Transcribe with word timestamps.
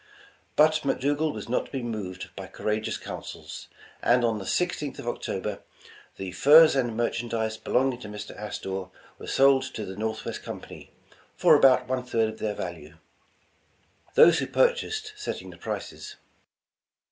But 0.55 0.81
McDougal 0.83 1.31
was 1.31 1.47
not 1.47 1.67
to 1.67 1.71
be 1.71 1.83
moved 1.83 2.35
by 2.35 2.47
courageous 2.47 2.97
counsels, 2.97 3.67
and 4.01 4.25
on 4.25 4.39
the 4.39 4.45
16th 4.45 4.97
of 4.97 5.07
October 5.07 5.59
"the 6.17 6.31
furs 6.31 6.75
and 6.75 6.97
merchandise 6.97 7.55
belonging 7.57 7.99
to 7.99 8.07
Mr. 8.07 8.35
Astor 8.35 8.85
were 9.19 9.27
sold 9.27 9.61
to 9.75 9.85
the 9.85 9.95
Northwest 9.95 10.41
Company, 10.41 10.89
for 11.37 11.53
about 11.55 11.87
one 11.87 12.03
third 12.03 12.29
of 12.29 12.39
their 12.39 12.55
value," 12.55 12.97
those 14.15 14.39
who 14.39 14.47
purchased 14.47 15.13
setting 15.17 15.51
the 15.51 15.57
prices. 15.57 16.15